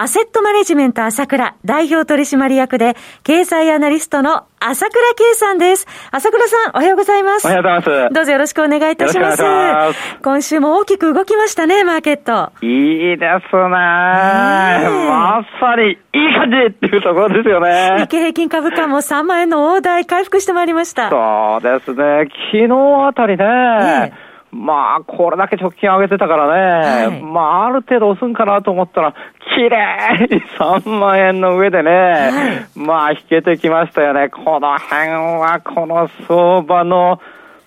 [0.00, 5.88] アセットマネジメント朝倉代表取締役で、経済アナリストの朝倉圭さんです。
[6.12, 7.46] 朝倉さん、おはようございます。
[7.46, 8.14] おはようございます。
[8.14, 9.42] どうぞよろしくお願いいたします。
[9.42, 12.52] ます今週も大きく動きましたね、マーケット。
[12.64, 13.70] いいですね。
[13.70, 17.96] まさに、いい感じっていうところですよね。
[17.98, 21.10] 日経平均株価も3万円の大台回復してまいりました。
[21.10, 22.28] そうですね。
[22.52, 24.12] 昨日あたりね、
[24.50, 29.14] まあ、これだけ直近上げてたからね、はい、まあ、ある程度押すんかなと思ったら、
[29.56, 34.30] 綺麗に3万円の上でね、はい、まあ、引けてきましたよね。
[34.30, 37.20] この辺は、この相場の、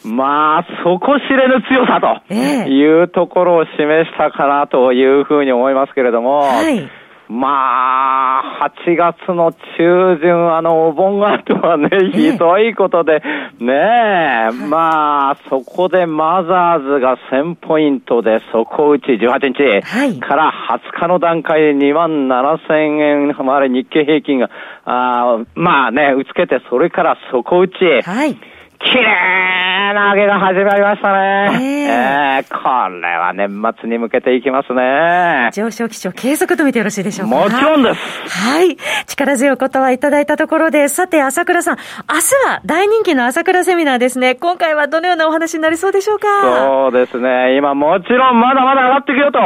[0.03, 3.77] まあ、底知れぬ強さというところを示
[4.09, 7.00] したかなというふうに思いますけれども、はい
[7.31, 13.23] まあ、8月の中旬、あの、お盆が後はね、ひどいことで、
[13.61, 20.51] ねえ、まあ、そこでマザーズが1000ポイントで底打ち18日、から
[20.93, 24.49] 20日の段階で2万7000円まで日経平均が、
[24.83, 27.73] あまあね、打ちけて、それから底打ち、
[28.03, 28.37] はい
[28.83, 31.49] 綺麗な上げが始まりましたね。
[31.53, 35.49] えー、えー、これは年末に向けていきますね。
[35.53, 37.99] 上昇基調継続と見てよろしいでしょうかもちろんです。
[38.29, 38.77] はい。
[39.05, 44.35] 力強いことはいただいたところで、さて、朝倉さん、明日は大人気の朝倉セミナーですね。
[44.35, 47.57] 今回はどのようなお話になりそうでしょうかそうですね。
[47.57, 49.39] 今もちろんまだまだ上がっていくよと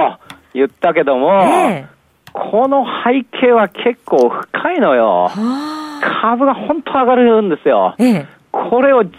[0.53, 1.95] 言ったけども、えー
[2.35, 5.31] この背景は結構深いのよ。
[6.21, 7.95] 株が本当上がるんですよ。
[7.97, 8.27] ええ、
[8.69, 9.11] これをじっ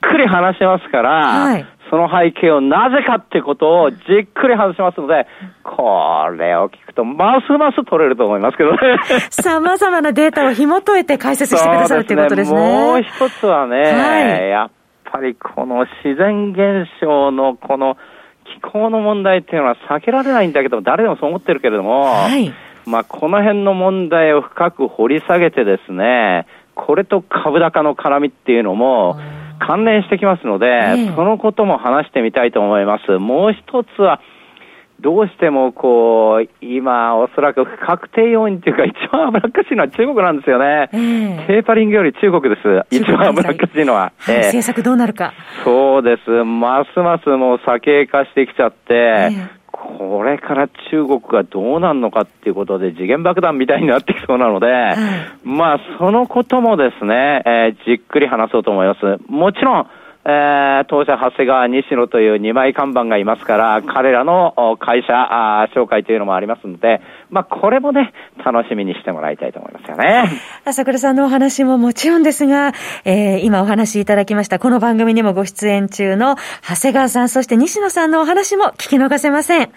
[0.00, 5.26] くり話しますから、はい、その背景をなぜかってことをじっくり話しますので、
[5.62, 8.78] これを聞くと、ますます取れると思いますけどね。
[9.30, 12.60] 様々なデータを紐解いて解説してくださるということですね。
[12.60, 14.70] もう一つはね、はい、やっ
[15.04, 17.96] ぱりこの自然現象のこの
[18.44, 22.52] 気候の問題っていうのは避けられないんだけど、誰でもそう思ってるけれども、はい、
[22.86, 26.46] まあこの辺の問題を深く掘り下げてですね、
[26.86, 29.16] これと株高の絡みっていうのも
[29.60, 33.18] 関連してきますので、そのことも話してみたいと思います。
[33.18, 34.20] もう一つは、
[35.00, 40.90] どうしてもこう、今、おそらく不確定要因っていうか、一番危なっかしいのは中国なんですよね。
[40.92, 42.86] えー、テーパリングより中国です。
[42.90, 44.12] 一番危なっかしいのは。
[44.18, 45.32] はい、えー、政策どうなるか。
[45.64, 46.30] そうです。
[46.44, 54.96] ますますもう先鋭化してきちゃって、えーこれから中国がどうなるのかっていうことで次元爆弾みたいになってきそうなので、はい、
[55.42, 59.00] まあそのこともですね、えー、じっくり話そうと思います。
[59.28, 59.86] もちろん、
[60.22, 65.14] えー、当社長谷川西野という二枚看板がいますから、彼らの会社
[65.62, 67.00] あ紹介というのもありますので、
[67.30, 68.12] まあ、これもね、
[68.44, 70.28] 楽しみにしてもらいたいと思いますよね。
[70.66, 72.72] 朝倉さんのお話ももちろんですが、
[73.06, 76.36] えー、今お話しいただきました、この番組にもご出演中の
[76.68, 79.70] 長谷川さん、そして西野さんのお話も聞き逃せません。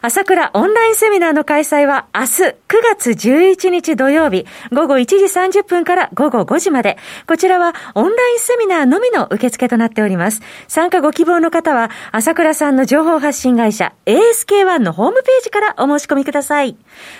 [0.00, 2.54] 朝倉オンラインセミナーの開催は明日9
[2.96, 6.96] 月11日土曜日、午後1時30分から午後5時まで。
[7.26, 10.40] こちらはオンラインセミナーのみの受付となってっております。
[10.68, 16.76] 参加ご希望の方は、朝倉さんの情報発信会社 ASK1 のホームページからお申し込みください。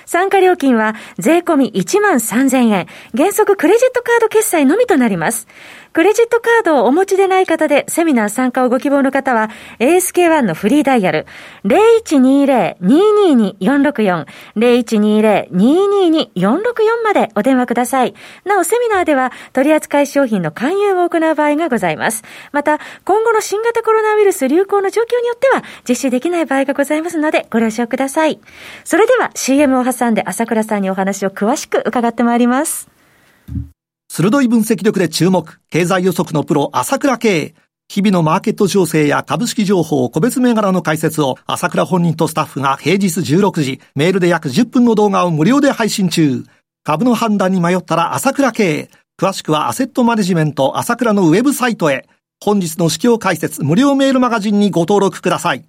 [0.06, 2.86] 参加料金は税込み1万3000円。
[3.16, 5.46] 原則クレジットカード決済のみとなります。
[5.92, 11.26] クレジットカードをお持ちでない方でセミナー参加をご希望の方は ASK1 のフリーダイヤル
[11.64, 18.14] 0120-222-464 0120-222-464までお電話ください。
[18.44, 22.22] なおセミナーでは取扱い商品の勧誘を行う場合がございます。
[22.52, 28.40] また今後の新型コロナウイルス流行の状況によっては実施できない場合がございますのでご了承ください。
[28.84, 32.88] それでは CM を挟んで朝倉さんにお話を詳しく伺ってまいります。
[34.12, 37.54] 鋭い分析力で注目、経済予測のプロ、朝倉慶。
[37.88, 46.42] 日々のマーケット情勢や株式情報、個別銘柄の解説を朝倉本人とスタッフが平日16時、メールで約10分の動画を無料で配信中。
[46.82, 48.90] 株の判断に迷ったら朝倉慶。
[49.16, 52.08] 詳しくはアセットマネジメント朝倉のウェブサイトへ。
[52.44, 55.64] 本日の市況解説無料メールマガジンにご登録ください。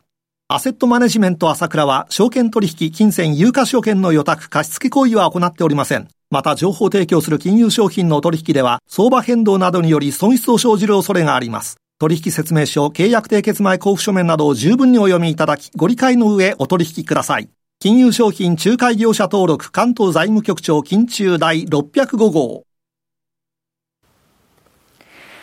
[0.48, 6.08] アセットマネジメント朝倉は、証券取引、金銭、有価証券の予託、貸付行為は行っておりません。
[6.31, 11.75] また、情報提供する金融商品の取引では、相場変動などにより損失を生じる恐れがあります。
[12.00, 17.50] 取引説明書、契約締結前交付書面などを十分にお読みいただき、ご理解の上お取引ください。
[17.81, 22.63] 金融商品仲介業者登録関東財務局長金中第605号。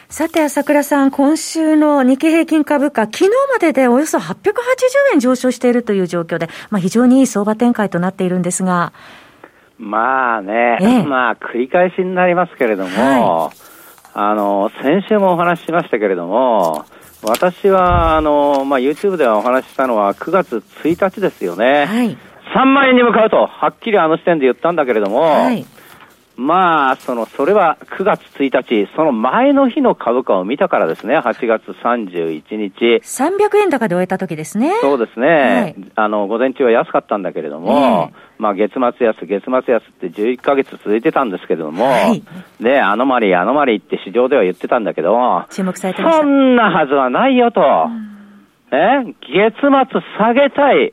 [0.09, 4.55] さて、朝倉さん、今週の日経平均株価、昨日まででおよそ880
[5.13, 8.95] 円上昇しているという状況で、まあ、非常にいい相場展開となっているんですが。
[9.79, 13.57] まあね、ええ、まあ繰り返しになりますけれども、はい、
[14.15, 16.85] あの、先週もお話ししましたけれども、
[17.23, 21.85] 私は、あの、まあ、YouTube ではお話ししたのは9月1日ですよね。
[21.85, 22.17] はい。
[22.55, 25.67] 3万円に向かうと、はっきりあの時点で言ったんだけれども、はい。
[26.39, 33.03] まあ、その、それは9月1日、その前の日の株価を見たからですね、8月31日。
[33.03, 34.73] 300円高で終えた時ですね。
[34.81, 35.27] そうですね。
[35.27, 42.23] はい、あの、午前中は安かったんだけれども、まあ、月末安、月末安って11ヶ月続いてたんですけれども、はい、
[42.63, 47.61] で、アノマリー、アノマリーって市場では言ってたんだけど、注目されてましそんなはずはないよと。
[48.71, 50.93] え月末下げたい。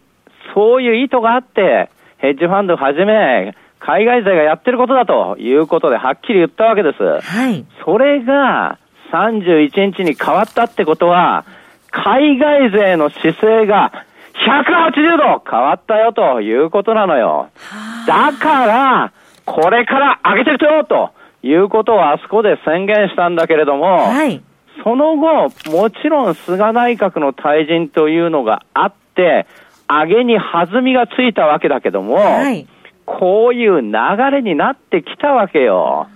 [0.55, 3.53] そういう意図があって、ヘッジファンドはじめ、
[3.85, 7.03] 海外勢がやってることだということではっきり言ったわけです。
[7.03, 7.63] はい。
[7.85, 8.79] それが
[9.11, 11.45] 31日に変わったってことは、
[11.91, 13.91] 海外勢の姿勢が
[14.43, 17.49] 180度変わったよということなのよ。
[18.07, 19.13] だから、
[19.45, 21.11] これから上げていくよと
[21.43, 24.41] いうことをあそこで宣言したんだけれども、はい、
[24.83, 29.45] その後、もちろん菅内閣の退陣というのがあって、
[29.87, 32.67] 上げに弾みがついたわけだけども、はい
[33.05, 33.91] こういう流
[34.31, 36.07] れになってきたわけよ。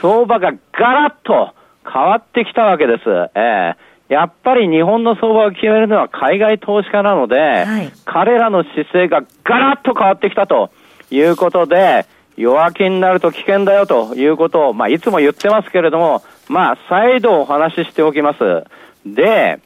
[0.00, 1.54] 相場がガラッと
[1.90, 3.02] 変わってきたわけです。
[3.34, 10.70] えー、やっぱり日本の相場を決めるのは海外投資家なので、はい、彼らの姿勢がガラッと変わってきたと
[11.10, 12.06] いうことで、
[12.36, 18.64] 弱気になると危険だよということを、まあ、いつも言ってますけれども、まあ、再度お話ししておきます。
[19.06, 19.60] で、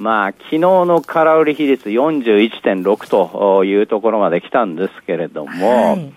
[0.00, 6.12] まあ、昨日の空売り比率41.6というところまで来たんですけれども、はい、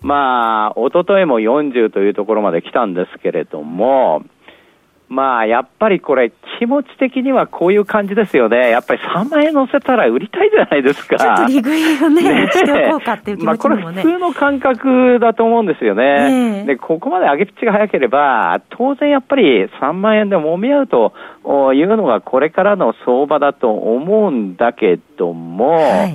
[0.00, 4.24] まあ、おとといも40というところまで来たんですけれども、
[5.12, 8.70] まあ、やっぱりこれ、気持ち的にはこういう感じですよね。
[8.70, 11.18] やっぱり3万円乗せたら売りたいじゃないですか。
[11.18, 13.76] ちょっと利食いをね、ねしておこうかっていう気持ちもね。
[13.76, 16.62] まあ、これ普通の感覚だと思うんですよね。
[16.62, 21.12] ねで、ここまで上げピッチが早ければ、当然やっぱり3万円で揉み合うと
[21.74, 26.10] いうのがこれからの相場だと思うんだけども、は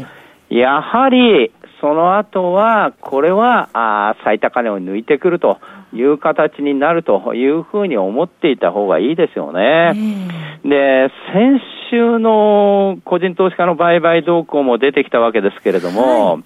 [0.50, 1.52] い、やはり、
[1.82, 5.60] その後は、これは、あ最高値を抜いてくると
[5.94, 9.94] いう形になるというふうに思っていた方がいいですよね。
[10.64, 16.44] で、先週の個人投資家の売買動向も出てきたわけですけれども、はい。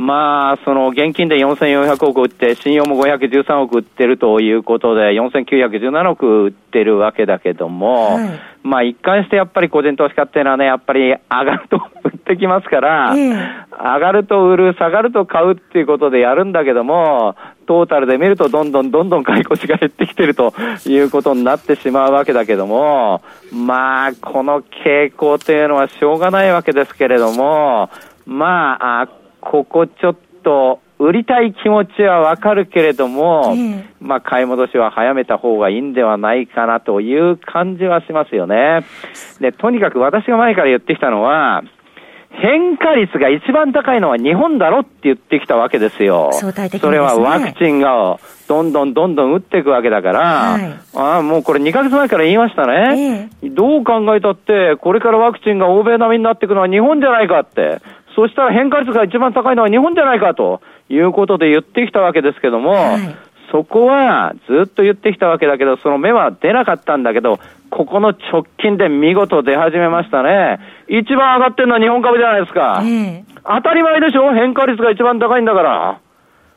[0.00, 17.36] まあ、その現金で4400億売って、信用も513億売ってるということで、4917億売ってるわけだけども、はい、まあ一貫してやっぱり個人投資家っていうのはね、やっぱり上がると売ってきますから、えー、上がると売る、下がると買うっていうことでやるんだけども、
[17.70, 20.52] トータルで見るとどんどんどんどん買い越しが減ってきてると
[20.90, 23.22] いうことになってしまうわけだけども、
[23.54, 27.88] まあ、この傾向というのはしょうがないわけですけれども、
[28.26, 29.08] まあ、
[29.40, 38.84] ここちょっと、売りたい気持ちはわかるけれども、えー、まあ、買い戻しは早めた方がいいんではないかなという感じはしますよね。
[39.40, 41.62] で、とにかく私が前から言ってきたのは、
[42.30, 46.30] 変化率が一番高いのは日本だろって言ってきたわけですよ。
[46.32, 48.18] 相対的に、ね、それはワクチンが
[48.48, 50.20] どんどんどんどん打っていくわけだから、
[50.52, 57.80] はい、ああ、もうこれ2ヶ月前から言いましたね、えー、どう考えたって、これからワクチンが欧米並みになっていくのは日本じゃないかって。
[58.16, 63.16] そしたら変化率が一番高いのは日本じゃないかということで言ってきたわけですけども、はい、
[63.52, 67.38] そこはずっと言ってきたわけだけど、その目は出なかったんだけど、
[67.70, 70.58] ここの直近で見事出始めましたね。
[70.88, 72.82] 一番上がってるのは日本株じゃないですか。
[72.82, 74.32] えー、当たり前でしょ？
[74.34, 76.00] 変化率が一番高いんだから。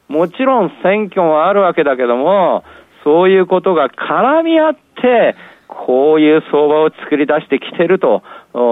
[0.10, 2.64] もちろん選挙もあるわけだけども、
[3.04, 5.36] そういうことが絡み合って、
[5.68, 8.22] こういう相場を作り出してきてると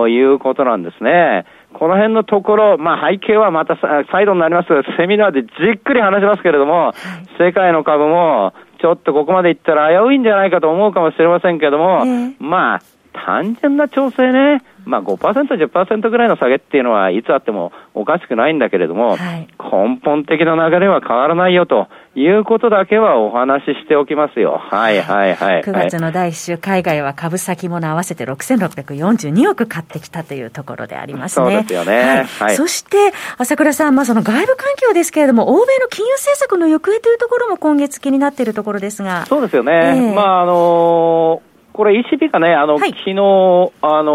[0.07, 1.45] いうことなんですね。
[1.73, 3.77] この辺のところ、まあ背景はまた
[4.11, 6.93] 再度になりますが、セミナーでじっくり話しますけれども、
[7.39, 12.03] 世界の株も、ちょっとここまでいったら危ういんじゃないかと思うかもしれませんけども、
[12.39, 12.81] まあ、
[13.13, 24.59] 単純な調整ね、まあ5%、10%ぐらいの下げっていうのはいつあってもおかしくないんだけれども、はい、根本的な流れは変わらないよということだけはお話ししておきますよ。
[24.69, 31.45] はいはいはい、9月の第1週、海外は株先物合わせて6642億買ってきたというところでありますね。
[31.45, 32.01] そうですよね。
[32.01, 32.25] はい。
[32.25, 32.97] はい、そして、
[33.37, 39.25] 朝倉さん、まあその外部環境ですけれども、欧米の金融政策の行方というところも今月気になっているところですが。
[39.25, 39.71] そうですよね。
[39.73, 44.11] えー、まああのーこれ、ECB がね、あの、はい、昨日、あの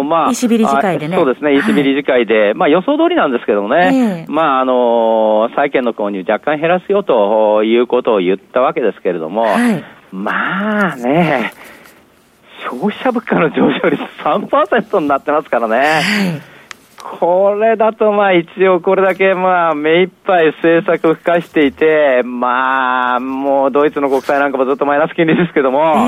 [0.00, 1.16] ー、まあ、ECB 理事会でね。
[1.16, 11.52] そうですね、ECB 理事会で、はい、まあ予想通りなんですけどもね、えー、まああのー、債券の購入若干減らすよということを言ったわけですけれども、はい、まあね、
[12.64, 15.76] 消費者物価の上昇率3%になってますからね。
[15.78, 15.82] は
[16.48, 16.51] い
[17.02, 26.06] これだとまあ一応これだけまあ目いっぱい政策を付加していて、まあもうドイツの国債なんかもずっとマイナス金利ですけども、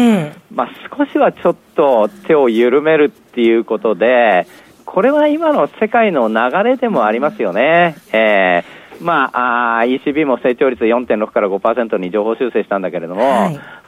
[0.50, 4.46] まあ少しはちょっと手を緩めるっていうことで、
[4.84, 7.96] これは今の世界の流れでもありますよね。
[8.12, 13.83] えー、まあ、あ ECB も成長率4.6から5%に情報修正したんだけれども、はい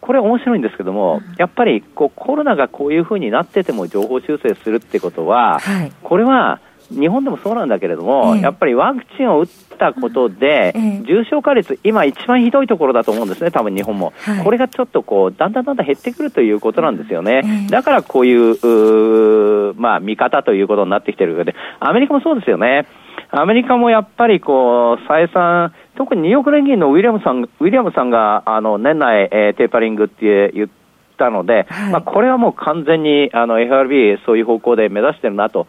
[0.00, 9.46] これ面白いんですけども、やっぱりこうコロナがこういうふうになってても情報修正するってことは、はい、これは日本でもそうなんだけれども、えー、やっぱりワクチンを打っ
[9.78, 14.12] たことで、えー、重症化率、今一番ひどいところだと思うんですね、多分日本も。
[14.18, 17.42] はい、これがちょっとこう、だんだんだんだん減ってくるということなんですよね。
[17.44, 22.86] えー、だからこういう、うまあ、見方ということになってきてるわけで、アメリカもそうですよね。
[23.32, 30.68] アメリカもやっぱりこう、再三、特にニューヨーク連銀のウィリアムさん、ウィリアムさんが、あの、年内、えー、テーパリングって言っ
[31.18, 35.66] たので、はい、まあ、これはもう完全に、あの、FRB、そういう方向で目指してるなと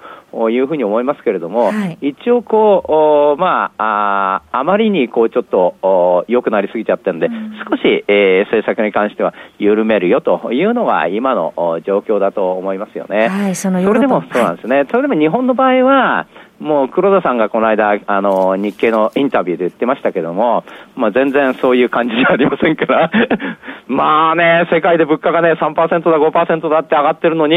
[0.49, 13.27] いうふうに思いますけれども、はい、一応こう、まあ、ああまりにこう、ちょっと、良くなりすぎちゃってるんで、うん、少し、えー、政策に関しては緩めるよというのが今の状況だと思いますよね。
[13.27, 14.85] はい、そそれでもそうなんですね。
[14.89, 16.27] それでも日本の場合は、
[16.61, 20.63] もう黒田さんがこの間、あの、日経のインタビューで言ってましたけども、
[20.95, 23.09] まあ全然そういう感じじゃありませんから。
[23.89, 27.55] まあね、世界で物価がね、3%だ、5%だって上がってるのに、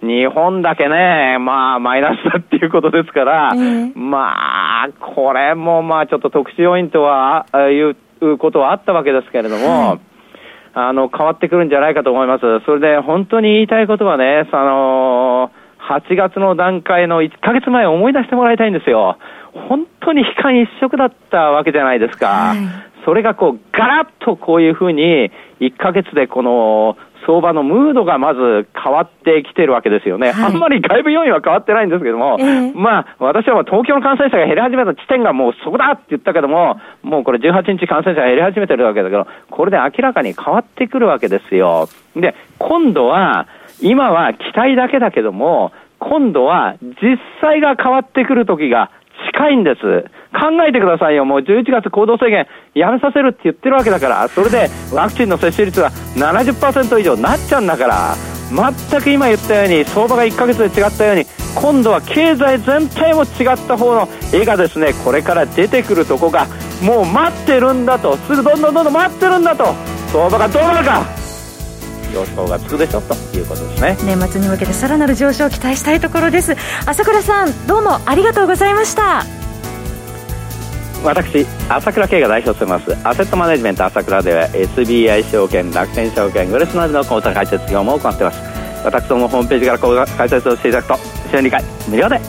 [0.00, 9.98] 日本だけね、まあマイナスだっていうことですから、えー、まあ、これもまあちょっと特殊要因とは、いうことはあったわけですけれども、はい。
[10.74, 12.60] あの、変わってくるんじゃないかと思います。
[12.60, 19.18] それで、本当に言いたいことはね、あのー8月の段階の1ヶ月前を思い出してもらいたいんですよ。
[19.68, 22.26] 本当に悲観一色だったわけじゃないですか。
[22.26, 22.58] はい、
[23.04, 30.30] それがこう、ガラッとこういうふうに、1ヶ月でこの、相場のムードがまず変わってきてるわけですよね。
[30.30, 41.88] はい、あんまり外部要因は変わってないんですけども、えー、まあ、私は東京の感染者が減り始めた地点がもうそこだって言ったけども、もうこれ18日感染者が減り始めてるわけだけど、これで明らかに変わってくるわけですよ。
[42.14, 43.48] で、今度は、
[43.80, 48.90] 今は期待だけだけども、今度は実際が変わってくる時が
[49.32, 49.80] 近いんです。
[50.32, 51.24] 考えてくださいよ。
[51.24, 58.14] もう11月行動制限やめさせるって言ってるわけだから、それでワクチンの接種率が70%以上になっちゃうんだから、
[58.50, 66.46] 全く今言ったように相場が1ヶ月で違ったように、今度は経済全体も違った方の絵がですね、これから出てくるとこが、
[66.82, 69.64] もう待ってるんだと、すぐどんどんどんどん待ってるんだと、
[70.12, 71.15] 相場がどうなるか。
[72.16, 73.02] 上昇がつくでしょ？
[73.02, 73.96] ということですね。
[74.04, 76.56] 年末に向けてさらなる上昇を期待したいところです。
[76.86, 79.24] 朝倉さんどうもありがとうございました。
[81.04, 82.96] 私朝倉慶が代表してます。
[83.04, 88.40] アセットマネジメント朝倉では SBI 証券楽天証券グレスナビの口座開設業務を行っています。
[88.84, 90.96] 私どもホームページから口座開設をしていただくと
[91.30, 92.20] 週2回無料で。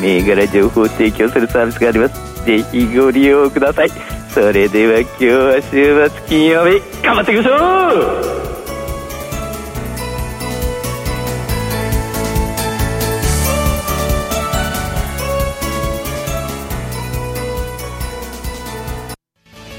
[0.00, 2.44] 銘柄情報を提供するサービスがあります。
[2.44, 3.90] ぜひご利用ください。
[4.34, 8.35] それでは今日は週末金曜日頑張っていきましょう